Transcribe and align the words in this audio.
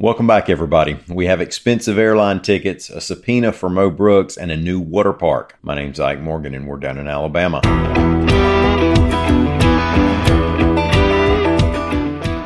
Welcome 0.00 0.26
back, 0.26 0.48
everybody. 0.48 0.96
We 1.08 1.26
have 1.26 1.42
expensive 1.42 1.98
airline 1.98 2.40
tickets, 2.40 2.88
a 2.88 3.02
subpoena 3.02 3.52
for 3.52 3.68
Mo 3.68 3.90
Brooks, 3.90 4.38
and 4.38 4.50
a 4.50 4.56
new 4.56 4.80
water 4.80 5.12
park. 5.12 5.58
My 5.60 5.74
name's 5.74 6.00
Ike 6.00 6.20
Morgan, 6.20 6.54
and 6.54 6.66
we're 6.66 6.78
down 6.78 6.96
in 6.96 7.06
Alabama. 7.06 7.60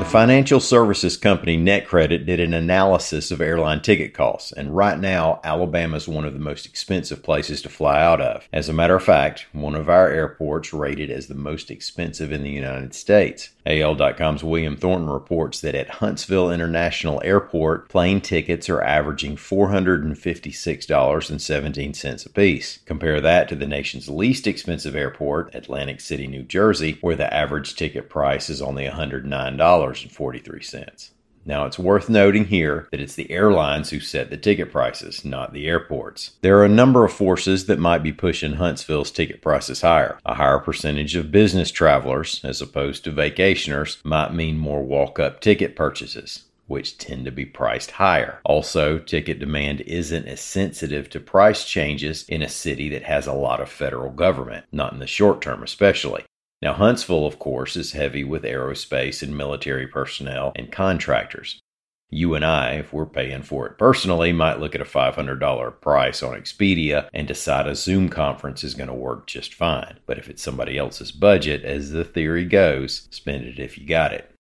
The 0.01 0.05
financial 0.05 0.59
services 0.59 1.17
company 1.17 1.57
NetCredit 1.57 2.27
did 2.27 2.41
an 2.41 2.55
analysis 2.55 3.31
of 3.31 3.41
airline 3.41 3.83
ticket 3.83 4.15
costs, 4.15 4.51
and 4.51 4.75
right 4.75 4.99
now, 4.99 5.41
Alabama 5.45 5.99
is 5.99 6.09
one 6.09 6.25
of 6.25 6.33
the 6.33 6.41
most 6.41 6.67
expensive 6.67 7.23
places 7.23 7.63
to 7.63 7.69
fly 7.69 8.03
out 8.03 8.21
of. 8.21 8.49
As 8.53 8.69
a 8.69 8.73
matter 8.73 8.97
of 8.97 9.05
fact, 9.05 9.47
one 9.53 9.77
of 9.77 9.89
our 9.89 10.09
airports 10.11 10.73
rated 10.73 11.09
as 11.09 11.29
the 11.29 11.37
most 11.37 11.71
expensive 11.71 12.33
in 12.33 12.43
the 12.43 12.51
United 12.51 12.95
States. 12.95 13.51
AL.com's 13.67 14.45
William 14.45 14.77
Thornton 14.77 15.09
reports 15.09 15.63
that 15.63 15.75
at 15.75 15.89
Huntsville 15.89 16.51
International 16.51 17.23
Airport, 17.25 17.89
plane 17.89 18.21
tickets 18.21 18.69
are 18.69 18.83
averaging 18.83 19.37
$456.17 19.37 22.27
apiece. 22.27 22.81
Compare 22.85 23.23
that 23.23 23.49
to 23.49 23.57
the 23.57 23.67
nation's 23.67 24.11
least 24.11 24.47
expensive 24.47 24.95
airport, 24.95 25.55
Atlantic 25.55 26.03
City, 26.03 26.27
New 26.27 26.43
Jersey, 26.43 26.99
where 27.01 27.17
the 27.17 27.33
average 27.33 27.75
ticket 27.75 28.11
price 28.11 28.51
is 28.51 28.61
only 28.61 28.85
$109. 28.85 31.14
$2.43. 31.45 31.47
Now, 31.47 31.67
it's 31.67 31.79
worth 31.79 32.09
noting 32.09 32.47
here 32.47 32.89
that 32.91 33.01
it's 33.01 33.15
the 33.15 33.31
airlines 33.31 33.91
who 33.91 34.01
set 34.01 34.31
the 34.31 34.37
ticket 34.37 34.73
prices, 34.73 35.25
not 35.25 35.53
the 35.53 35.67
airports. 35.67 36.33
There 36.41 36.59
are 36.59 36.65
a 36.65 36.69
number 36.69 37.05
of 37.05 37.13
forces 37.13 37.67
that 37.67 37.79
might 37.79 38.03
be 38.03 38.13
pushing 38.13 38.55
Huntsville's 38.55 39.11
ticket 39.11 39.43
prices 39.43 39.83
higher. 39.83 40.19
A 40.25 40.35
higher 40.35 40.59
percentage 40.59 41.17
of 41.17 41.31
business 41.33 41.71
travelers, 41.71 42.41
as 42.45 42.61
opposed 42.61 43.05
to 43.05 43.13
vacationers, 43.13 44.05
might 44.05 44.35
mean 44.35 44.59
more 44.59 44.83
walk 44.83 45.19
up 45.19 45.41
ticket 45.41 45.77
purchases 45.77 46.45
which 46.67 46.97
tend 46.99 47.25
to 47.27 47.31
be 47.31 47.45
priced 47.45 47.93
higher. 47.93 48.41
Also, 48.45 48.99
ticket 48.99 49.39
demand 49.39 49.83
isn't 49.83 50.27
as 50.27 50.41
sensitive 50.41 51.11
to 51.11 51.21
price 51.21 51.65
changes 51.65 52.25
in 52.29 52.43
a 52.43 52.49
city 52.49 52.89
that 52.89 53.03
has 53.03 53.27
a 53.27 53.33
lot 53.33 53.61
of 53.61 53.69
federal 53.69 54.11
government, 54.11 54.65
not 54.73 54.93
in 54.93 54.99
the 54.99 55.07
short 55.07 55.43
term 55.43 55.63
especially. 55.63 56.25
Now, 56.65 56.73
Huntsville, 56.73 57.27
of 57.27 57.39
course, 57.39 57.77
is 57.77 57.93
heavy 57.93 58.25
with 58.25 58.43
aerospace 58.43 59.23
and 59.23 59.37
military 59.37 59.87
personnel 59.87 60.53
and 60.57 60.73
contractors. 60.73 61.61
You 62.09 62.35
and 62.35 62.43
I, 62.43 62.77
if 62.77 62.91
we're 62.91 63.05
paying 63.05 63.43
for 63.43 63.67
it 63.67 63.77
personally, 63.77 64.33
might 64.33 64.61
look 64.61 64.75
at 64.75 64.81
a 64.81 64.87
$500 64.87 65.81
price 65.83 66.23
on 66.23 66.33
Expedia 66.33 67.11
and 67.13 67.29
decide 67.29 67.67
a 67.67 67.77
Zoom 67.77 68.09
conference 68.09 68.65
is 68.65 68.73
going 68.73 68.89
to 68.89 68.95
work 68.95 69.27
just 69.27 69.53
fine. 69.53 69.99
But 70.07 70.17
if 70.17 70.31
it's 70.31 70.43
somebody 70.43 70.79
else's 70.79 71.13
budget, 71.13 71.65
as 71.65 71.91
the 71.91 72.03
theory 72.03 72.47
goes, 72.47 73.09
spend 73.11 73.45
it 73.45 73.59
if 73.59 73.77
you 73.77 73.87
got 73.87 74.15
it. 74.15 74.34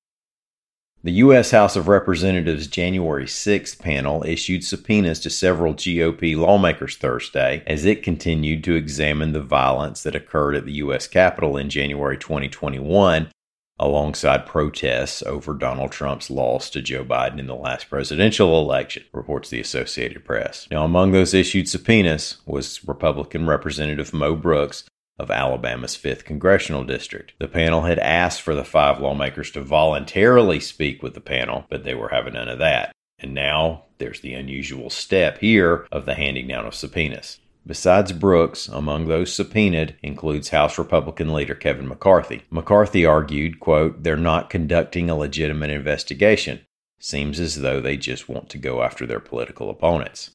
The 1.05 1.13
U.S. 1.13 1.51
House 1.51 1.77
of 1.77 1.87
Representatives 1.87 2.67
January 2.67 3.27
6th 3.27 3.79
panel 3.79 4.25
issued 4.25 4.65
subpoenas 4.65 5.21
to 5.21 5.29
several 5.29 5.75
GOP 5.75 6.35
lawmakers 6.35 6.97
Thursday 6.97 7.63
as 7.67 7.85
it 7.85 8.03
continued 8.03 8.65
to 8.65 8.75
examine 8.75 9.33
the 9.33 9.43
violence 9.43 10.03
that 10.03 10.17
occurred 10.17 10.57
at 10.57 10.65
the 10.65 10.73
U.S. 10.77 11.07
Capitol 11.07 11.59
in 11.59 11.69
January 11.69 12.17
2021 12.17 13.31
alongside 13.79 14.47
protests 14.47 15.23
over 15.25 15.53
Donald 15.53 15.93
Trump's 15.93 16.31
loss 16.31 16.71
to 16.71 16.81
Joe 16.81 17.05
Biden 17.05 17.39
in 17.39 17.49
the 17.49 17.55
last 17.55 17.91
presidential 17.91 18.59
election, 18.59 19.05
reports 19.13 19.51
the 19.51 19.61
Associated 19.61 20.25
Press. 20.25 20.67
Now, 20.71 20.87
among 20.87 21.13
those 21.13 21.35
issued 21.35 21.69
subpoenas 21.69 22.39
was 22.47 22.83
Republican 22.89 23.47
Representative 23.47 24.15
Mo 24.15 24.37
Brooks, 24.37 24.85
of 25.19 25.31
Alabama's 25.31 25.97
5th 25.97 26.25
Congressional 26.25 26.85
District. 26.85 27.33
The 27.39 27.49
panel 27.49 27.83
had 27.83 27.99
asked 27.99 28.43
for 28.43 28.55
the 28.55 28.65
five 28.65 29.01
lawmakers 29.01 29.51
to 29.53 29.61
voluntarily 29.63 30.61
speak 30.61 31.03
with 31.03 31.15
the 31.15 31.21
panel, 31.21 31.67
but 31.71 31.85
they 31.85 31.95
were 31.95 32.09
having 32.09 32.35
none 32.35 32.49
of 32.49 32.59
that. 32.59 32.93
And 33.19 33.35
now 33.35 33.85
there's 33.99 34.21
the 34.21 34.35
unusual 34.35 34.91
step 34.91 35.39
here 35.39 35.87
of 35.93 36.05
the 36.05 36.15
handing 36.15 36.49
down 36.49 36.67
of 36.67 36.75
subpoenas. 36.75 37.39
Besides 37.67 38.13
Brooks, 38.13 38.69
among 38.69 39.07
those 39.07 39.35
subpoenaed 39.35 39.97
includes 40.03 40.51
House 40.51 40.77
Republican 40.77 41.33
leader 41.33 41.55
Kevin 41.55 41.89
McCarthy. 41.89 42.43
McCarthy 42.51 43.07
argued, 43.07 43.59
quote, 43.59 44.03
they're 44.03 44.17
not 44.17 44.51
conducting 44.51 45.09
a 45.09 45.17
legitimate 45.17 45.71
investigation. 45.71 46.61
Seems 46.99 47.41
as 47.41 47.63
though 47.63 47.81
they 47.81 47.97
just 47.97 48.29
want 48.29 48.51
to 48.51 48.59
go 48.59 48.83
after 48.83 49.07
their 49.07 49.21
political 49.21 49.71
opponents. 49.71 50.34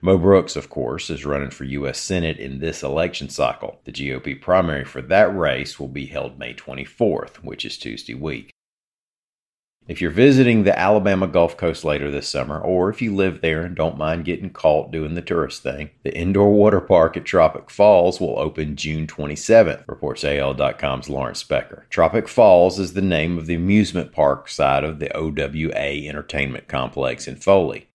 Mo 0.00 0.16
Brooks, 0.16 0.54
of 0.54 0.70
course, 0.70 1.10
is 1.10 1.26
running 1.26 1.50
for 1.50 1.64
U.S. 1.64 1.98
Senate 1.98 2.38
in 2.38 2.60
this 2.60 2.84
election 2.84 3.28
cycle. 3.28 3.80
The 3.84 3.92
GOP 3.92 4.40
primary 4.40 4.84
for 4.84 5.02
that 5.02 5.36
race 5.36 5.80
will 5.80 5.88
be 5.88 6.06
held 6.06 6.38
May 6.38 6.54
24th, 6.54 7.36
which 7.42 7.64
is 7.64 7.76
Tuesday 7.76 8.14
week. 8.14 8.50
If 9.88 10.02
you're 10.02 10.10
visiting 10.10 10.62
the 10.62 10.78
Alabama 10.78 11.26
Gulf 11.26 11.56
Coast 11.56 11.82
later 11.82 12.10
this 12.10 12.28
summer, 12.28 12.60
or 12.60 12.90
if 12.90 13.00
you 13.00 13.16
live 13.16 13.40
there 13.40 13.62
and 13.62 13.74
don't 13.74 13.96
mind 13.96 14.26
getting 14.26 14.50
caught 14.50 14.92
doing 14.92 15.14
the 15.14 15.22
tourist 15.22 15.62
thing, 15.62 15.90
the 16.04 16.14
indoor 16.14 16.52
water 16.52 16.80
park 16.80 17.16
at 17.16 17.24
Tropic 17.24 17.70
Falls 17.70 18.20
will 18.20 18.38
open 18.38 18.76
June 18.76 19.06
27th, 19.06 19.88
reports 19.88 20.24
AL.com's 20.24 21.08
Lawrence 21.08 21.42
Specker. 21.42 21.88
Tropic 21.88 22.28
Falls 22.28 22.78
is 22.78 22.92
the 22.92 23.00
name 23.00 23.38
of 23.38 23.46
the 23.46 23.54
amusement 23.54 24.12
park 24.12 24.48
side 24.48 24.84
of 24.84 24.98
the 24.98 25.10
OWA 25.16 26.06
Entertainment 26.06 26.68
Complex 26.68 27.26
in 27.26 27.36
Foley. 27.36 27.88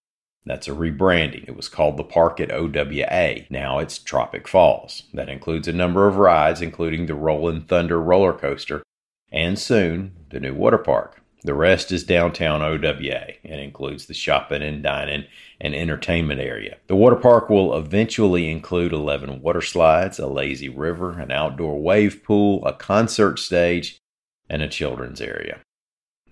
That's 0.45 0.67
a 0.67 0.71
rebranding. 0.71 1.47
It 1.47 1.55
was 1.55 1.69
called 1.69 1.95
the 1.97 2.03
Park 2.03 2.39
at 2.39 2.51
OWA. 2.51 3.45
Now 3.49 3.79
it's 3.79 3.97
Tropic 3.97 4.47
Falls. 4.47 5.03
That 5.13 5.29
includes 5.29 5.67
a 5.67 5.73
number 5.73 6.07
of 6.07 6.17
rides, 6.17 6.61
including 6.61 7.05
the 7.05 7.15
Rollin' 7.15 7.61
Thunder 7.61 8.01
roller 8.01 8.33
coaster, 8.33 8.83
and 9.31 9.57
soon 9.57 10.13
the 10.29 10.39
new 10.39 10.53
water 10.53 10.77
park. 10.77 11.21
The 11.45 11.53
rest 11.53 11.91
is 11.91 12.03
downtown 12.03 12.61
OWA 12.61 13.33
and 13.43 13.59
includes 13.59 14.05
the 14.05 14.13
shopping 14.13 14.61
and 14.61 14.81
dining 14.81 15.25
and 15.59 15.75
entertainment 15.75 16.39
area. 16.39 16.77
The 16.87 16.95
water 16.95 17.17
park 17.17 17.49
will 17.49 17.77
eventually 17.77 18.49
include 18.49 18.93
11 18.93 19.41
water 19.41 19.61
slides, 19.61 20.19
a 20.19 20.27
lazy 20.27 20.69
river, 20.69 21.19
an 21.19 21.31
outdoor 21.31 21.81
wave 21.81 22.23
pool, 22.23 22.65
a 22.65 22.73
concert 22.73 23.39
stage, 23.39 23.97
and 24.49 24.61
a 24.61 24.69
children's 24.69 25.19
area 25.19 25.59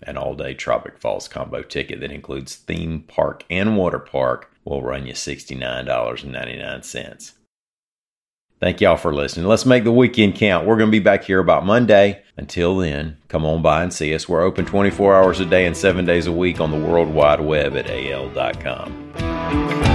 an 0.06 0.16
all 0.16 0.34
day 0.34 0.54
Tropic 0.54 0.98
Falls 0.98 1.28
combo 1.28 1.62
ticket 1.62 2.00
that 2.00 2.12
includes 2.12 2.56
theme 2.56 3.02
park 3.02 3.44
and 3.50 3.76
water 3.76 3.98
park 3.98 4.50
will 4.64 4.82
run 4.82 5.06
you 5.06 5.12
$69.99. 5.14 7.32
Thank 8.60 8.80
y'all 8.80 8.96
for 8.96 9.12
listening. 9.12 9.46
Let's 9.46 9.66
make 9.66 9.82
the 9.82 9.90
weekend 9.90 10.36
count. 10.36 10.68
We're 10.68 10.76
going 10.76 10.86
to 10.86 10.92
be 10.92 11.00
back 11.00 11.24
here 11.24 11.40
about 11.40 11.66
Monday. 11.66 12.22
Until 12.36 12.78
then, 12.78 13.16
come 13.26 13.44
on 13.44 13.60
by 13.60 13.82
and 13.82 13.92
see 13.92 14.14
us. 14.14 14.28
We're 14.28 14.42
open 14.42 14.64
24 14.64 15.16
hours 15.16 15.40
a 15.40 15.46
day 15.46 15.66
and 15.66 15.76
seven 15.76 16.04
days 16.04 16.28
a 16.28 16.32
week 16.32 16.60
on 16.60 16.70
the 16.70 16.78
World 16.78 17.08
Wide 17.08 17.40
Web 17.40 17.76
at 17.76 17.90
al.com. 17.90 19.90